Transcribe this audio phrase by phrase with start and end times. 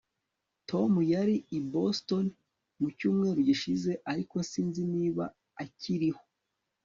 [0.69, 2.25] Tom yari i Boston
[2.79, 5.23] mu cyumweru gishize ariko sinzi niba
[5.63, 6.23] akiriho